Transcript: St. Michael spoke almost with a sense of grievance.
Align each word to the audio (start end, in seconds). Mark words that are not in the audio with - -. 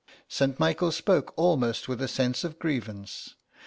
St. 0.27 0.59
Michael 0.59 0.91
spoke 0.91 1.31
almost 1.35 1.87
with 1.87 2.01
a 2.01 2.07
sense 2.07 2.43
of 2.43 2.57
grievance. 2.57 3.35